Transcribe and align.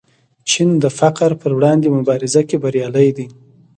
چین 0.49 0.69
د 0.83 0.85
فقر 0.99 1.29
پر 1.41 1.51
وړاندې 1.57 1.87
مبارزه 1.97 2.41
کې 2.49 2.57
بریالی 2.63 3.07
دی. 3.17 3.27